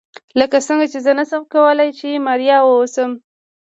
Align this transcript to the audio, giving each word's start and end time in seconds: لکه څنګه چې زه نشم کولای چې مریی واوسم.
لکه 0.39 0.57
څنګه 0.67 0.85
چې 0.91 0.99
زه 1.05 1.11
نشم 1.19 1.41
کولای 1.53 1.89
چې 1.99 2.23
مریی 2.25 2.57
واوسم. 2.63 3.11